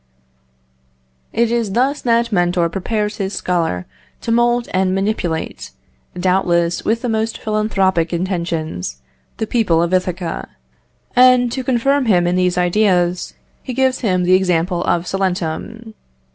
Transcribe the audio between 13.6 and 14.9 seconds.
he gives him the example